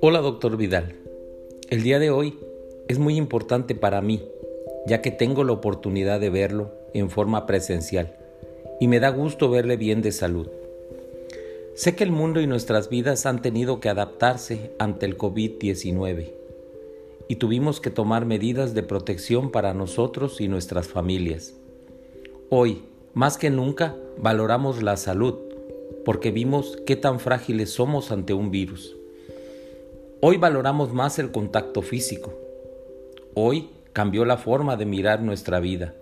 Hola 0.00 0.20
doctor 0.20 0.56
Vidal. 0.56 0.96
El 1.70 1.82
día 1.82 1.98
de 1.98 2.10
hoy 2.10 2.38
es 2.88 2.98
muy 2.98 3.16
importante 3.16 3.74
para 3.74 4.00
mí, 4.00 4.24
ya 4.86 5.00
que 5.00 5.12
tengo 5.12 5.44
la 5.44 5.52
oportunidad 5.52 6.18
de 6.18 6.30
verlo 6.30 6.72
en 6.92 7.10
forma 7.10 7.46
presencial 7.46 8.16
y 8.80 8.88
me 8.88 8.98
da 8.98 9.10
gusto 9.10 9.48
verle 9.48 9.76
bien 9.76 10.02
de 10.02 10.10
salud. 10.10 10.48
Sé 11.74 11.94
que 11.94 12.04
el 12.04 12.10
mundo 12.10 12.40
y 12.40 12.48
nuestras 12.48 12.88
vidas 12.88 13.26
han 13.26 13.42
tenido 13.42 13.78
que 13.78 13.88
adaptarse 13.88 14.72
ante 14.78 15.06
el 15.06 15.16
COVID-19 15.16 16.32
y 17.28 17.36
tuvimos 17.36 17.80
que 17.80 17.90
tomar 17.90 18.26
medidas 18.26 18.74
de 18.74 18.82
protección 18.82 19.52
para 19.52 19.72
nosotros 19.72 20.40
y 20.40 20.48
nuestras 20.48 20.88
familias. 20.88 21.54
Hoy, 22.50 22.82
más 23.14 23.36
que 23.38 23.50
nunca, 23.50 23.94
valoramos 24.18 24.82
la 24.82 24.96
salud 24.96 25.52
porque 26.04 26.30
vimos 26.30 26.78
qué 26.86 26.96
tan 26.96 27.20
frágiles 27.20 27.72
somos 27.72 28.10
ante 28.10 28.34
un 28.34 28.50
virus. 28.50 28.96
Hoy 30.20 30.36
valoramos 30.36 30.92
más 30.92 31.18
el 31.18 31.30
contacto 31.30 31.82
físico. 31.82 32.32
Hoy 33.34 33.70
cambió 33.92 34.24
la 34.24 34.36
forma 34.36 34.76
de 34.76 34.86
mirar 34.86 35.22
nuestra 35.22 35.60
vida. 35.60 35.94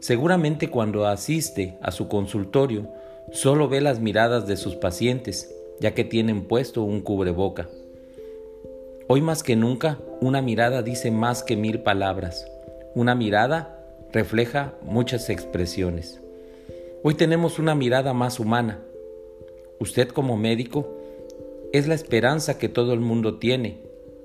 Seguramente 0.00 0.68
cuando 0.68 1.06
asiste 1.06 1.76
a 1.80 1.90
su 1.90 2.08
consultorio, 2.08 2.88
solo 3.32 3.68
ve 3.68 3.80
las 3.80 4.00
miradas 4.00 4.46
de 4.46 4.56
sus 4.56 4.76
pacientes, 4.76 5.52
ya 5.80 5.94
que 5.94 6.04
tienen 6.04 6.44
puesto 6.44 6.82
un 6.82 7.00
cubreboca. 7.00 7.68
Hoy 9.08 9.22
más 9.22 9.42
que 9.42 9.56
nunca, 9.56 9.98
una 10.20 10.42
mirada 10.42 10.82
dice 10.82 11.10
más 11.10 11.42
que 11.42 11.56
mil 11.56 11.80
palabras. 11.80 12.46
Una 12.94 13.14
mirada 13.14 13.78
refleja 14.12 14.74
muchas 14.82 15.30
expresiones. 15.30 16.20
Hoy 17.08 17.14
tenemos 17.14 17.60
una 17.60 17.76
mirada 17.76 18.14
más 18.14 18.40
humana. 18.40 18.80
Usted 19.78 20.08
como 20.08 20.36
médico 20.36 20.90
es 21.72 21.86
la 21.86 21.94
esperanza 21.94 22.58
que 22.58 22.68
todo 22.68 22.92
el 22.94 22.98
mundo 22.98 23.36
tiene, 23.38 23.78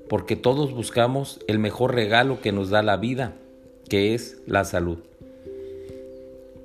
porque 0.09 0.35
todos 0.35 0.73
buscamos 0.73 1.39
el 1.45 1.59
mejor 1.59 1.93
regalo 1.93 2.41
que 2.41 2.51
nos 2.51 2.71
da 2.71 2.81
la 2.81 2.97
vida, 2.97 3.35
que 3.87 4.15
es 4.15 4.41
la 4.47 4.65
salud. 4.65 4.97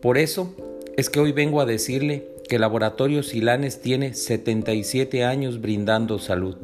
Por 0.00 0.16
eso 0.16 0.54
es 0.96 1.10
que 1.10 1.20
hoy 1.20 1.32
vengo 1.32 1.60
a 1.60 1.66
decirle 1.66 2.26
que 2.48 2.58
Laboratorio 2.58 3.22
Silanes 3.22 3.82
tiene 3.82 4.14
77 4.14 5.22
años 5.22 5.60
brindando 5.60 6.18
salud 6.18 6.56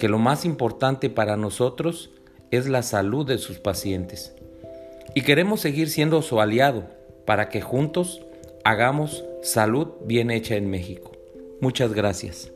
que 0.00 0.08
lo 0.08 0.18
más 0.18 0.44
importante 0.44 1.10
para 1.10 1.36
nosotros 1.36 2.10
es 2.50 2.68
la 2.68 2.82
salud 2.82 3.24
de 3.24 3.38
sus 3.38 3.60
pacientes. 3.60 4.34
Y 5.14 5.22
queremos 5.22 5.60
seguir 5.60 5.90
siendo 5.90 6.22
su 6.22 6.40
aliado 6.40 6.86
para 7.24 7.50
que 7.50 7.60
juntos 7.60 8.24
hagamos 8.64 9.24
salud 9.42 9.88
bien 10.04 10.30
hecha 10.30 10.56
en 10.56 10.70
México. 10.70 11.12
Muchas 11.60 11.92
gracias. 11.92 12.52